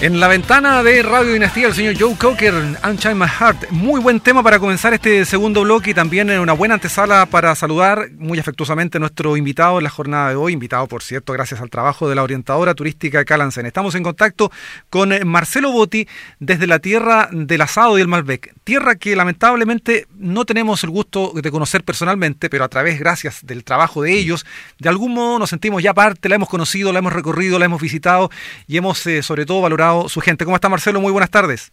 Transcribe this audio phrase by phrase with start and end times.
[0.00, 2.54] En la ventana de Radio Dinastía, el señor Joe Cocker,
[2.88, 3.72] Unchain My Heart.
[3.72, 8.08] Muy buen tema para comenzar este segundo bloque y también una buena antesala para saludar
[8.12, 10.52] muy afectuosamente a nuestro invitado en la jornada de hoy.
[10.52, 13.66] Invitado, por cierto, gracias al trabajo de la orientadora turística Calancen.
[13.66, 14.52] Estamos en contacto
[14.88, 16.06] con Marcelo Botti
[16.38, 18.54] desde la tierra del asado y el Malbec.
[18.62, 23.64] Tierra que lamentablemente no tenemos el gusto de conocer personalmente, pero a través, gracias del
[23.64, 24.46] trabajo de ellos,
[24.78, 27.82] de algún modo nos sentimos ya parte, la hemos conocido, la hemos recorrido, la hemos
[27.82, 28.30] visitado
[28.68, 30.44] y hemos eh, sobre todo valorado su gente.
[30.44, 31.00] ¿Cómo está Marcelo?
[31.00, 31.72] Muy buenas tardes.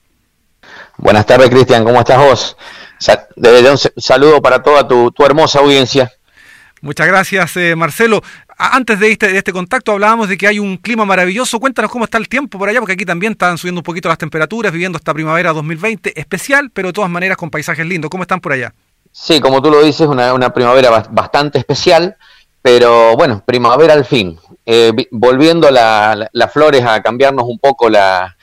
[0.97, 1.83] Buenas tardes, Cristian.
[1.83, 2.57] ¿Cómo estás vos?
[3.37, 6.11] un saludo para toda tu, hermosa audiencia.
[6.81, 8.21] Muchas gracias, eh, Marcelo.
[8.57, 11.59] Antes de este, de este contacto hablábamos de que hay un clima maravilloso.
[11.59, 14.17] Cuéntanos cómo está el tiempo por allá, porque aquí también están subiendo un poquito las
[14.17, 18.09] temperaturas, viviendo esta primavera 2020, especial, pero de todas maneras con paisajes lindos.
[18.09, 18.73] ¿Cómo están por allá?
[19.11, 22.15] Sí, como tú lo dices, una, una primavera bastante especial,
[22.65, 24.39] pero bueno, primavera al fin.
[24.65, 28.35] Eh, volviendo las flores a cambiarnos un poco la,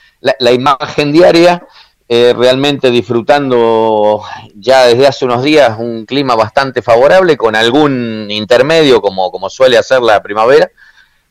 [0.53, 1.67] imagen diaria,
[2.09, 4.23] eh, realmente disfrutando
[4.55, 9.77] ya desde hace unos días un clima bastante favorable con algún intermedio como, como suele
[9.77, 10.71] hacer la primavera.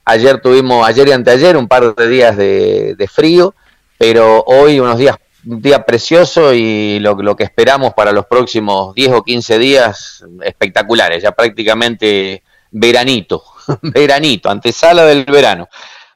[0.04, 3.56] Ayer tuvimos, ayer y anteayer, un par de días de, frío,
[3.98, 8.94] pero hoy unos días, un día precioso y lo, lo que esperamos para los próximos
[8.96, 13.44] 10 o 15 días espectaculares, ya prácticamente veranito.
[13.82, 15.68] veranito, antesala del verano.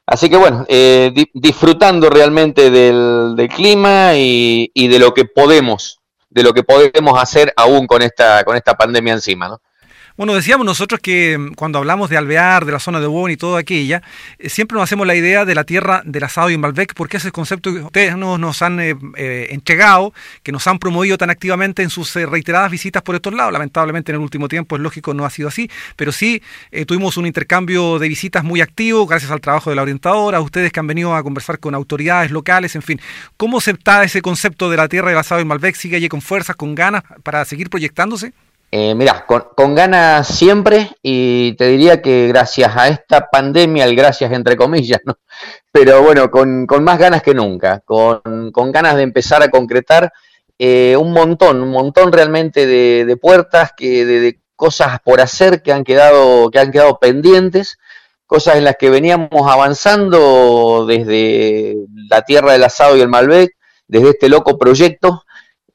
[0.06, 6.44] Así que bueno, eh, disfrutando realmente del, clima y, y, de lo que podemos, de
[6.44, 9.60] lo que podemos hacer aún con esta, con esta pandemia encima, ¿no?
[10.16, 13.36] Bueno, decíamos nosotros que mm, cuando hablamos de Alvear, de la zona de Bon y
[13.36, 14.02] todo aquella,
[14.38, 17.18] eh, siempre nos hacemos la idea de la tierra del asado y en Malbec, porque
[17.18, 21.82] ese concepto que ustedes nos, han eh, eh, entregado, que nos han promovido tan activamente
[21.82, 23.52] en sus reiteradas visitas por estos lados.
[23.52, 26.42] Lamentablemente en el último tiempo es lógico no ha sido así, pero sí
[26.86, 30.80] tuvimos un intercambio de visitas muy activo gracias al trabajo de la orientadora, ustedes que
[30.80, 33.00] han venido a conversar con autoridades locales, en fin.
[33.36, 35.74] ¿Cómo se ese concepto de la tierra del asado y Malbec?
[35.76, 38.32] ¿Sigue allí con fuerzas, con ganas para seguir proyectándose?
[38.72, 44.32] Eh, mirá, con, ganas siempre y te diría que gracias a esta pandemia, el gracias
[44.32, 45.16] entre comillas, ¿no?
[45.72, 50.12] pero bueno, con, más ganas que nunca, con, ganas de empezar a concretar
[50.58, 55.84] eh, un montón, un montón realmente de, puertas, que, de, cosas por hacer que han,
[55.84, 57.78] quedado, que han quedado pendientes,
[58.26, 61.76] cosas en las que veníamos avanzando desde
[62.10, 63.52] la tierra del asado y el Malbec,
[63.86, 65.22] desde este loco proyecto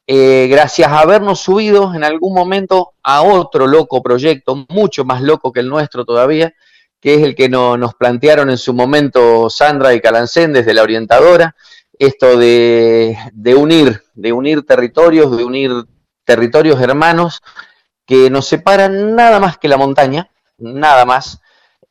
[0.06, 5.52] eh, gracias a habernos subido en algún momento a otro loco proyecto, mucho más loco
[5.52, 6.52] que el nuestro todavía,
[7.00, 11.54] que es el que nos plantearon en su momento Sandra y Calancén desde la orientadora,
[11.98, 13.16] esto de,
[13.56, 15.70] unir, de unir territorios, de unir
[16.24, 17.40] territorios hermanos
[18.04, 21.40] que nos separan nada más que la montaña, nada más,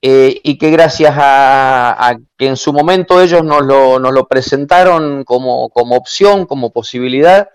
[0.02, 5.24] eh, y que gracias a, que en su momento ellos nos lo, nos lo presentaron
[5.24, 7.50] como opción, como posibilidad,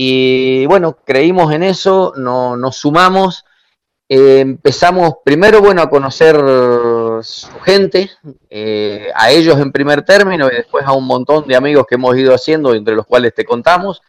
[0.00, 3.44] y bueno, creímos en eso, no, nos sumamos,
[4.08, 6.36] eh, empezamos primero, bueno, a conocer
[7.24, 8.08] su gente,
[8.48, 12.16] eh, a ellos en primer término y después a un montón de amigos que hemos
[12.16, 14.00] ido haciendo, entre los cuales te contamos.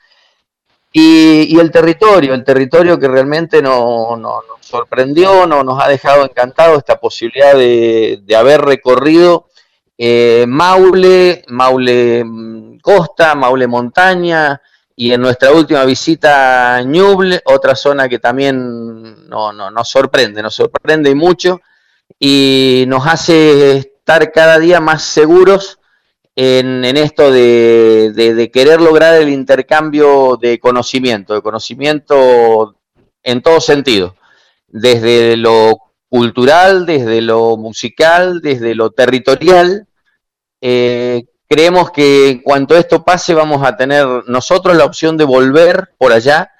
[0.94, 4.20] Y, el territorio, el territorio que realmente nos
[4.62, 9.48] sorprendió, no, nos ha dejado encantado esta posibilidad de, haber recorrido
[9.98, 14.62] eh, Maule, Maule mm, Costa, Maule Montaña,
[15.02, 20.56] y en nuestra última visita a Ñuble, otra zona que también no, nos sorprende, nos
[20.56, 21.62] sorprende mucho
[22.20, 25.80] y nos hace estar cada día más seguros
[26.36, 32.76] en, esto de, querer lograr el intercambio de conocimiento, de conocimiento
[33.24, 34.18] en todo sentido,
[34.68, 35.78] desde lo
[36.10, 39.88] cultural, desde lo musical, desde lo territorial,
[40.60, 45.90] eh, Creemos que en cuanto esto pase vamos a tener nosotros la opción de volver
[45.98, 46.52] por allá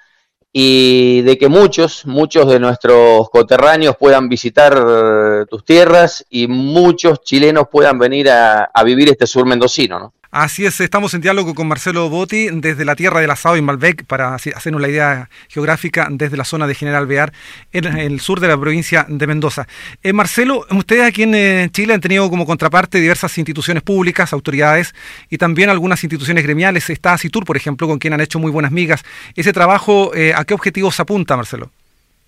[0.52, 7.20] y de que muchos, muchos de nuestros coterráneos puedan visitar eh, tus tierras y muchos
[7.20, 10.14] chilenos puedan venir a, a vivir este sur mendocino, ¿no?
[10.32, 14.04] Así es, estamos en diálogo con Marcelo Botti desde la tierra del asado en Malbec
[14.04, 17.32] para hacernos la idea geográfica desde la zona de General Bear
[17.72, 19.66] en el sur de la provincia de Mendoza.
[20.04, 24.94] Eh, Marcelo, ustedes aquí en eh, Chile han tenido como contraparte diversas instituciones públicas, autoridades
[25.30, 26.88] y también algunas instituciones gremiales.
[26.90, 29.02] Está Citur, por ejemplo, con quien han hecho muy buenas migas.
[29.34, 31.72] ¿Ese trabajo eh, a qué objetivos apunta, Marcelo?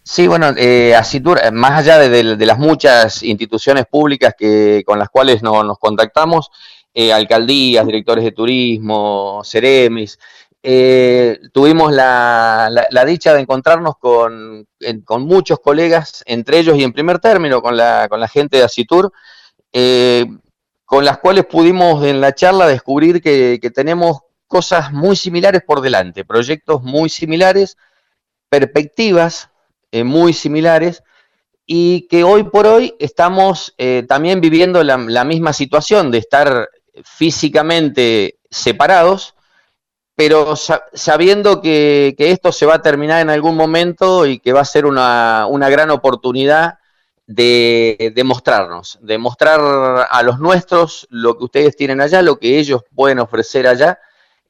[0.02, 5.40] Sí, bueno, eh, Citur, más allá de, las muchas instituciones públicas que, con las cuales
[5.44, 6.50] nos contactamos,
[6.94, 10.19] eh, alcaldías, directores de turismo, Ceremis.
[10.65, 12.71] Eh, tuvimos la,
[13.05, 14.67] dicha de encontrarnos con,
[15.19, 19.12] muchos colegas, entre ellos y en primer término con la, con la gente de Acitur,
[19.73, 20.27] eh,
[20.85, 26.25] con las cuales pudimos en la charla descubrir que, tenemos cosas muy similares por delante,
[26.25, 27.77] proyectos muy similares,
[28.49, 29.50] perspectivas
[29.91, 31.03] eh, muy similares
[31.67, 33.75] y que hoy por hoy estamos
[34.06, 36.69] también viviendo la, misma situación de estar
[37.05, 39.35] físicamente separados,
[40.15, 44.65] pero sabiendo que, esto se va a terminar en algún momento y que va a
[44.65, 46.79] ser una, gran oportunidad
[47.27, 49.61] de, mostrarnos, de mostrar
[50.11, 53.99] a los nuestros lo que ustedes tienen allá, lo que ellos pueden ofrecer allá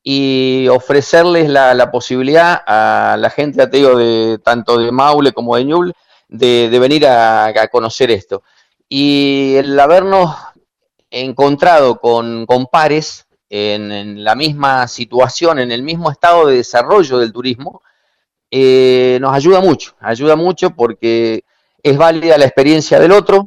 [0.02, 5.92] y ofrecerles la, posibilidad a la gente, ateo de tanto de Maule como de Ñuble,
[6.28, 8.42] de, venir a, conocer esto.
[8.88, 10.34] Y el habernos
[11.12, 17.82] encontrado con, pares en, la misma situación, en el mismo estado de desarrollo del turismo,
[18.50, 21.44] eh, nos ayuda mucho, ayuda mucho porque
[21.82, 23.46] es válida la experiencia del otro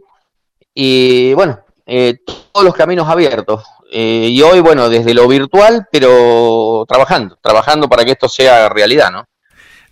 [0.74, 3.64] y bueno, eh, todos los caminos abiertos.
[3.92, 9.12] Eh, y hoy, bueno, desde lo virtual, pero trabajando, trabajando para que esto sea realidad,
[9.12, 9.26] ¿no?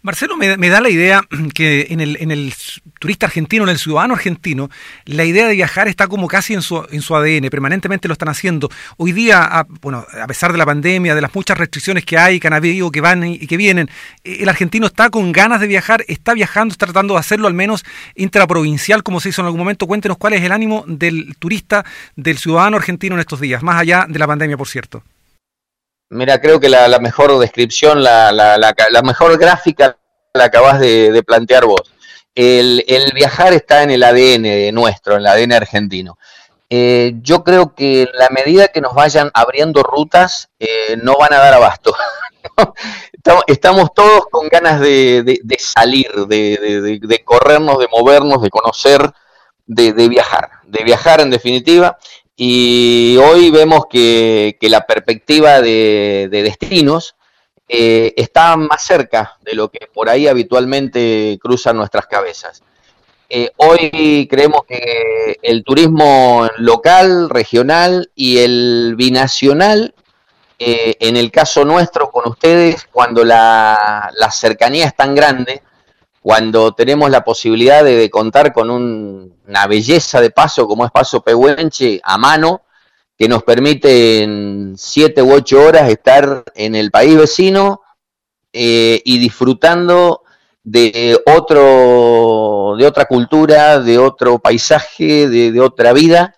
[0.03, 1.21] Marcelo, me, da la idea
[1.55, 2.53] que en el, en el,
[2.99, 4.69] turista argentino, en el ciudadano argentino,
[5.05, 8.27] la idea de viajar está como casi en su, en su ADN, permanentemente lo están
[8.27, 8.69] haciendo.
[8.97, 12.41] Hoy día, a, bueno, a pesar de la pandemia, de las muchas restricciones que hay,
[12.41, 13.89] que han habido, que van y que vienen,
[14.25, 17.53] eh, el argentino está con ganas de viajar, está viajando, está tratando de hacerlo al
[17.53, 17.85] menos
[18.15, 19.87] intraprovincial, como se hizo en algún momento.
[19.87, 21.85] Cuéntenos cuál es el ánimo del turista,
[22.17, 25.01] del ciudadano argentino en estos días, más allá de la pandemia, por cierto.
[26.13, 29.97] Mira, creo que la, mejor descripción, la, la, mejor gráfica
[30.33, 31.81] la acabas de, plantear vos.
[32.35, 32.83] El,
[33.13, 36.17] viajar está en el ADN nuestro, en el ADN argentino.
[36.69, 41.37] Eh, yo creo que la medida que nos vayan abriendo rutas, eh, no van a
[41.37, 41.95] dar abasto.
[43.47, 49.11] estamos, todos con ganas de, salir, de, corrernos, de movernos, de conocer,
[49.65, 51.97] de, viajar, de viajar en definitiva.
[52.35, 57.15] Y hoy vemos que, la perspectiva de, destinos
[57.67, 62.63] eh, está más cerca de lo que por ahí habitualmente cruzan nuestras cabezas.
[63.29, 69.95] Eh, hoy creemos que el turismo local, regional y el binacional,
[70.59, 75.61] eh, en el caso nuestro con ustedes, cuando la cercanía es tan grande,
[76.23, 81.99] cuando tenemos la posibilidad de, contar con una belleza de paso como es Paso Pehuenche
[82.01, 82.61] a mano,
[83.17, 87.81] que nos permite en siete u ocho horas estar en el país vecino
[88.53, 90.21] eh, y disfrutando
[90.63, 96.33] de otro, de otra cultura, de otro paisaje, de, otra vida.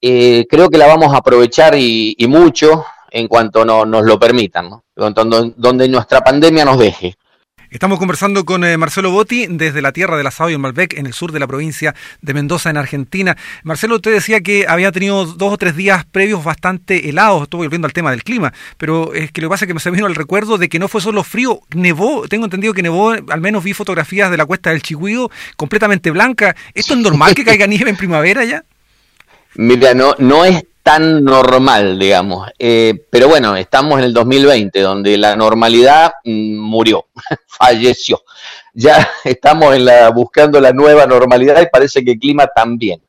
[0.00, 5.88] Eh, creo que la vamos a aprovechar y, mucho en cuanto nos lo permitan, donde
[5.88, 7.16] nuestra pandemia nos deje.
[7.70, 11.04] Estamos conversando con eh, Marcelo Botti desde la tierra de la Sabio en Malbec, en
[11.04, 13.36] el sur de la provincia de Mendoza, en Argentina.
[13.62, 17.84] Marcelo, usted decía que había tenido dos o tres días previos bastante helados, estoy volviendo
[17.84, 20.06] al tema del clima, pero es que lo que pasa es que me se vino
[20.06, 23.62] el recuerdo de que no fue solo frío, nevó, tengo entendido que nevó, al menos
[23.62, 26.56] vi fotografías de la cuesta del Chihuío completamente blanca.
[26.72, 28.64] ¿Esto es normal que caiga nieve en primavera ya?
[29.56, 32.48] Mira, no, no es tan normal, digamos.
[32.58, 37.08] Eh, pero bueno, estamos en el 2020, donde la normalidad mm, murió,
[37.46, 38.22] falleció.
[38.72, 43.02] Ya estamos en la, buscando la nueva normalidad y parece que el clima también.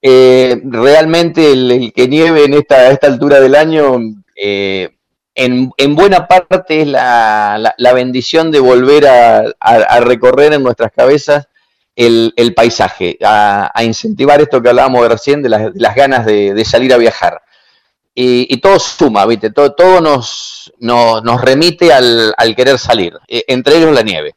[0.00, 3.98] Eh, realmente el, que nieve en esta, a esta altura del año,
[4.36, 4.90] eh,
[5.34, 11.48] en, buena parte es la, bendición de volver a, recorrer en nuestras cabezas
[11.96, 17.42] el, paisaje, a, incentivar esto que hablábamos recién de las, ganas de, salir a viajar.
[18.14, 19.50] Y, todo suma, ¿viste?
[19.50, 24.34] Todo, todo nos, nos, remite al, querer salir, e, entre ellos la nieve.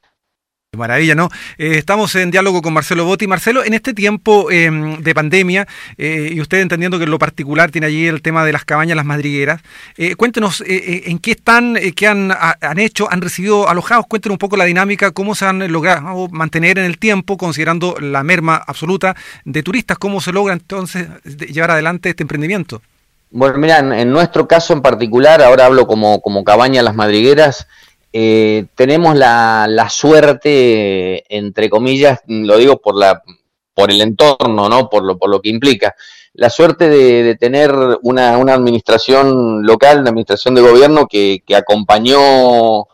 [0.78, 1.30] Maravilla, ¿no?
[1.60, 3.28] Eh, estamos en diálogo con Marcelo Botti.
[3.28, 5.68] Marcelo, en este tiempo em, de pandemia,
[6.00, 8.96] eh, y usted entendiendo que en lo particular tiene allí el tema de las cabañas,
[8.96, 9.62] las madrigueras,
[9.98, 12.34] eh, cuéntenos en qué están, qué han,
[12.78, 16.86] hecho, han recibido alojados, cuéntenos un poco la dinámica, cómo se han logrado mantener en
[16.86, 19.16] el tiempo, considerando la merma absoluta
[19.46, 22.82] de turistas, cómo se logra entonces llevar adelante este emprendimiento.
[23.30, 27.68] Bueno, mira, en, nuestro caso en particular, ahora hablo como, como cabaña las madrigueras,
[28.16, 33.24] eh, tenemos la, suerte, entre comillas, lo digo por, la,
[33.74, 34.88] por el entorno, ¿no?
[34.88, 35.96] por, lo, por lo que implica,
[36.34, 42.86] la suerte de, tener una, administración local, una administración de gobierno que, acompañó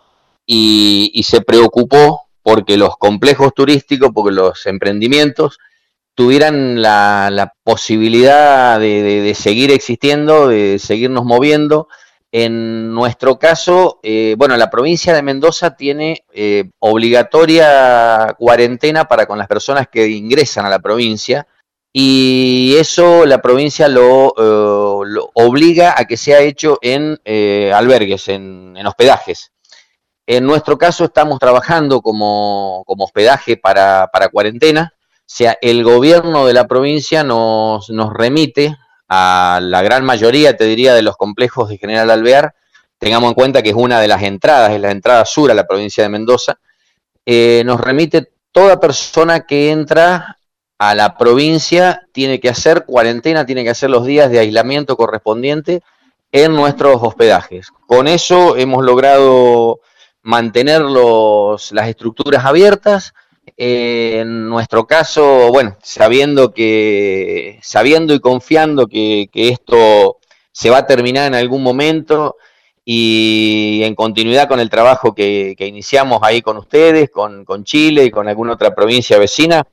[0.46, 5.60] y, se preocupó porque los complejos turísticos, porque los emprendimientos
[6.16, 11.90] tuvieran la, posibilidad de seguir existiendo, de seguirnos moviendo
[12.32, 19.40] en nuestro caso, eh, bueno, la provincia de Mendoza tiene eh, obligatoria cuarentena para con
[19.40, 21.48] las personas que ingresan a la provincia
[21.92, 28.76] y eso la provincia lo, eh, obliga a que sea hecho en eh, albergues, en,
[28.86, 29.52] hospedajes.
[30.28, 36.68] En nuestro caso estamos trabajando como, hospedaje para, cuarentena, o sea, el gobierno de la
[36.68, 38.78] provincia nos, nos remite
[39.10, 42.54] a la gran mayoría, te diría, de los complejos de General Alvear,
[42.98, 45.66] tengamos en cuenta que es una de las entradas, es la entrada sur a la
[45.66, 46.60] provincia de Mendoza,
[47.26, 50.38] eh, nos remite toda persona que entra
[50.80, 55.82] a la provincia tiene que hacer cuarentena, tiene que hacer los días de aislamiento correspondiente
[56.32, 57.70] en nuestros hospedajes.
[57.86, 59.82] Con eso hemos logrado
[60.22, 63.14] mantener las estructuras abiertas.
[63.58, 70.18] En nuestro caso, bueno, sabiendo que, sabiendo y confiando que, esto
[70.52, 72.38] se va a terminar en algún momento
[72.84, 78.12] y en continuidad con el trabajo que, iniciamos ahí con ustedes, con, con Chile y
[78.12, 79.64] con alguna otra provincia vecina,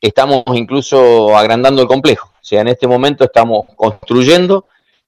[0.00, 2.28] estamos incluso agrandando el complejo.
[2.34, 4.66] O sea, en este momento estamos construyendo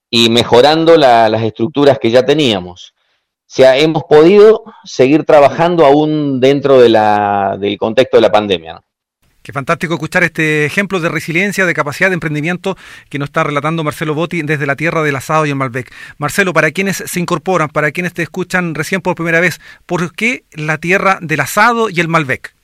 [0.08, 2.94] y mejorando las estructuras que ya teníamos.
[3.46, 8.80] O sea, hemos podido seguir trabajando aún dentro de la, del contexto de la pandemia.
[9.44, 12.78] Qué fantástico escuchar este ejemplo de resiliencia, de capacidad de emprendimiento
[13.10, 15.92] que nos está relatando Marcelo Botti desde la tierra del asado y el Malbec.
[16.16, 20.44] Marcelo, para quienes se incorporan, para quienes te escuchan recién por primera vez, ¿por qué
[20.52, 22.54] la tierra del asado y el Malbec?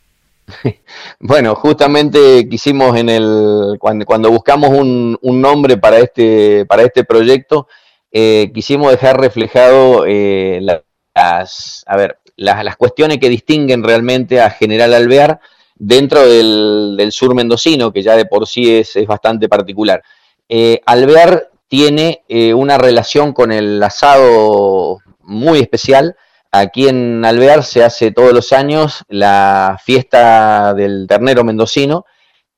[1.21, 7.69] Bueno, justamente quisimos en el cuando, buscamos un, nombre para este para este proyecto,
[8.13, 14.95] eh, quisimos dejar reflejado eh, las a ver las, cuestiones que distinguen realmente a General
[14.95, 15.41] Alvear
[15.75, 20.03] dentro del, sur mendocino, que ya de por sí es, bastante particular.
[20.49, 22.23] Eh, Alvear tiene
[22.55, 26.17] una relación con el asado muy especial
[26.53, 32.07] Aquí en Alvear se hace todos los años la fiesta del ternero mendocino,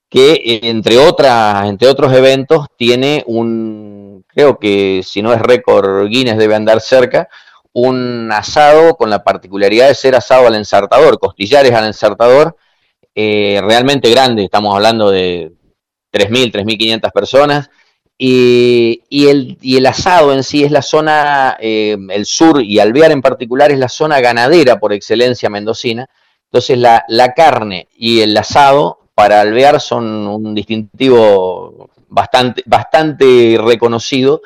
[0.09, 4.02] que entre, otras, entre otros eventos tiene un,
[4.35, 7.29] creo que si no es récord Guinness debe andar cerca,
[7.73, 12.57] un asado con la particularidad de ser asado al ensartador, costillares al ensartador,
[13.15, 15.53] eh, realmente grande, estamos hablando de
[16.12, 17.71] 3.000, 3.500 personas,
[18.25, 23.11] y, el, y, el, asado en sí es la zona, eh, el sur y Alvear
[23.11, 26.09] en particular es la zona ganadera por excelencia mendocina.
[26.45, 31.72] Entonces la, la, carne y el asado para Alvear son un distintivo
[32.12, 34.42] bastante, bastante reconocido.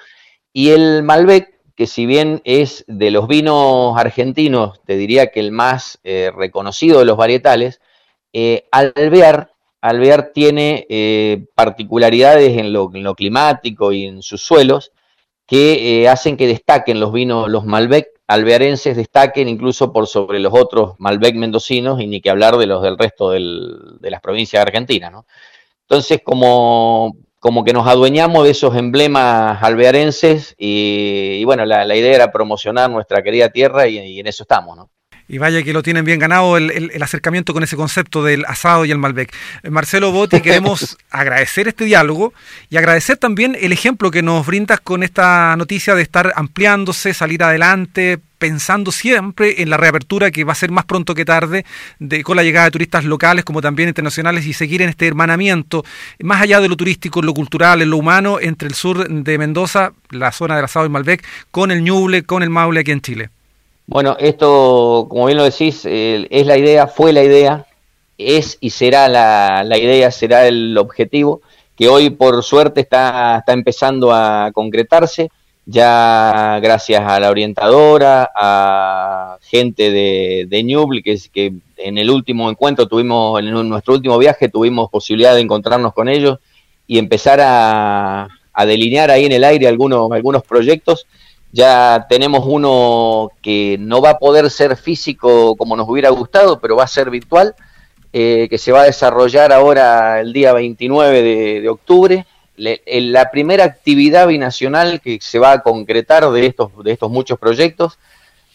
[0.53, 5.53] Y el Malbec, que si bien es de los vinos argentinos, te diría que el
[5.53, 7.81] más eh, reconocido de los varietales,
[8.33, 14.93] eh, Alvear tiene eh, particularidades en lo, climático y en sus suelos
[15.47, 20.53] que eh, hacen que destaquen los vinos, los Malbec alvearenses destaquen incluso por sobre los
[20.53, 24.69] otros Malbec mendocinos y ni que hablar de los del resto de las provincias de
[24.69, 25.13] Argentina.
[25.83, 32.33] Entonces, como, como que nos adueñamos de esos emblemas alvearenses y, bueno, la, idea era
[32.33, 34.77] promocionar nuestra querida tierra y, y en eso estamos.
[34.77, 34.91] ¿no?
[35.29, 38.91] Y vaya que lo tienen bien ganado el, acercamiento con ese concepto del asado y
[38.91, 39.35] el Malbec.
[39.63, 42.33] Eh, Marcelo Botti, queremos agradecer este diálogo
[42.71, 47.43] y agradecer también el ejemplo que nos brindas con esta noticia de estar ampliándose, salir
[47.43, 51.65] adelante, pensando siempre en la reapertura que va a ser más pronto que tarde,
[51.99, 55.85] de, con la llegada de turistas locales como también internacionales y seguir en este hermanamiento,
[56.23, 59.93] más allá de lo turístico, lo cultural, en lo humano, entre el sur de Mendoza,
[60.11, 63.31] la zona del asado y Malbec, con el Ñuble, con el Maule aquí en Chile.
[63.87, 67.67] Bueno, esto, como bien lo decís, es la idea, fue la idea,
[68.19, 71.41] es y será la, idea, será el objetivo,
[71.77, 75.31] que hoy por suerte está, está empezando a concretarse,
[75.67, 82.89] ya gracias a la orientadora, a gente de, de que, que en el último encuentro
[82.89, 86.41] tuvimos, en nuestro último viaje tuvimos posibilidad de encontrarnos con ellos
[86.89, 91.07] y empezar a, a delinear ahí en el aire algunos, algunos proyectos
[91.53, 96.77] ya tenemos uno que no va a poder ser físico como nos hubiera gustado, pero
[96.77, 97.55] va a ser virtual,
[98.13, 102.27] eh, que se va a desarrollar ahora el día 29 de, octubre.
[102.57, 107.99] la primera actividad binacional que se va a concretar de estos, de estos muchos proyectos,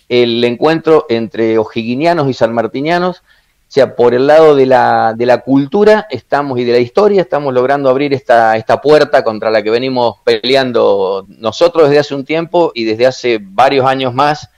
[0.09, 3.23] el encuentro entre ojiguinianos y sanmartinianos,
[3.71, 7.21] o sea, por el lado de la, de la cultura estamos y de la historia
[7.21, 12.25] estamos logrando abrir esta, esta puerta contra la que venimos peleando nosotros desde hace un
[12.25, 14.49] tiempo y desde hace varios años más,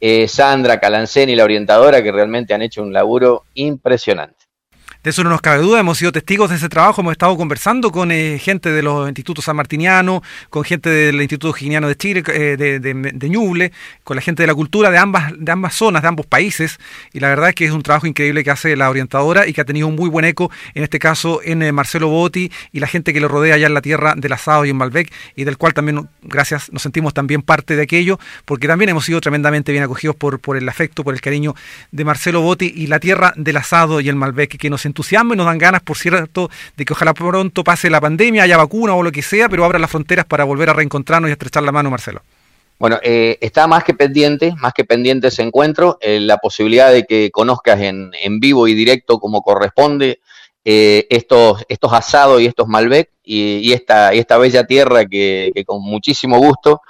[0.00, 4.39] eh, Sandra Calancén y la orientadora que realmente han hecho un laburo impresionante.
[5.02, 7.90] De eso no nos cabe duda, hemos sido testigos de ese trabajo, hemos estado conversando
[7.90, 12.22] con eh, gente de los institutos San Martiniano, con gente del Instituto Giniano de Chile,
[12.26, 13.72] eh, de, de, Ñuble,
[14.04, 16.78] con la gente de la cultura de ambas, de ambas zonas, de ambos países,
[17.14, 19.62] y la verdad es que es un trabajo increíble que hace la orientadora y que
[19.62, 22.86] ha tenido un muy buen eco, en este caso en eh, Marcelo Botti y la
[22.86, 25.56] gente que lo rodea allá en la tierra del asado y en Malbec, y del
[25.56, 29.82] cual también, gracias, nos sentimos también parte de aquello, porque también hemos sido tremendamente bien
[29.82, 31.54] acogidos por, por el afecto, por el cariño
[31.90, 35.36] de Marcelo Botti y la tierra del asado y el Malbec, que nos entusiasma y
[35.36, 39.02] nos dan ganas, por cierto, de que ojalá pronto pase la pandemia, haya vacuna o
[39.02, 41.90] lo que sea, pero abra las fronteras para volver a reencontrarnos y estrechar la mano,
[41.90, 42.22] Marcelo.
[42.78, 47.04] Bueno, eh, está más que pendiente, más que pendiente ese encuentro, eh, la posibilidad de
[47.04, 50.20] que conozcas en, en vivo y directo como corresponde
[50.62, 56.38] eh, estos, estos asados y estos Malbec y, esta, esta bella tierra que, con muchísimo
[56.38, 56.82] gusto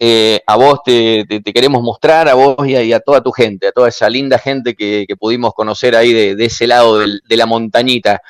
[0.00, 4.08] a vos te, queremos mostrar, a vos y a, toda tu gente, a toda esa
[4.08, 8.20] linda gente que, pudimos conocer ahí de, ese lado de la montañita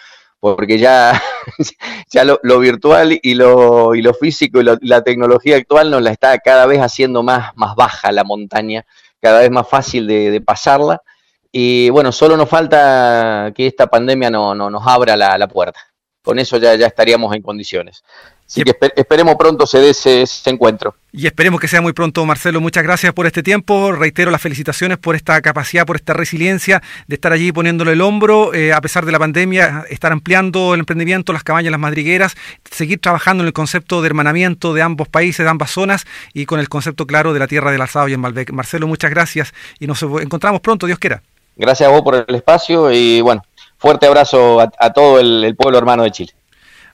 [0.40, 1.20] porque ya,
[2.10, 6.38] ya lo, virtual y lo, y lo físico y la tecnología actual nos la está
[6.38, 8.86] cada vez haciendo más, más baja la montaña,
[9.20, 11.02] cada vez más fácil de, pasarla.
[11.50, 15.80] Y bueno, solo nos falta que esta pandemia no, nos abra la, puerta.
[16.22, 18.04] Con eso ya, ya estaríamos en condiciones.
[18.46, 20.94] Así que esperemos pronto se dé ese, encuentro.
[21.10, 22.60] Y esperemos que sea muy pronto, Marcelo.
[22.60, 23.90] Muchas gracias por este tiempo.
[23.90, 28.54] Reitero las felicitaciones por esta capacidad, por esta resiliencia de estar allí poniéndole el hombro,
[28.54, 32.36] eh, a pesar de la pandemia, estar ampliando el emprendimiento, las cabañas, las madrigueras,
[32.70, 36.60] seguir trabajando en el concepto de hermanamiento de ambos países, de ambas zonas y con
[36.60, 38.52] el concepto claro de la tierra del alzado y en Malbec.
[38.52, 41.20] Marcelo, muchas gracias y nos encontramos pronto, Dios quiera.
[41.56, 43.42] Gracias a vos por el espacio y bueno,
[43.76, 46.32] fuerte abrazo a, todo el pueblo hermano de Chile.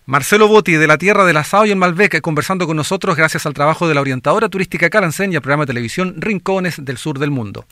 [0.04, 3.54] Marcelo Botti, de la Tierra del Asado y en Malbec, conversando con nosotros gracias al
[3.54, 7.30] trabajo de la orientadora turística Calancén y al programa de televisión Rincones del Sur del
[7.30, 7.66] Mundo.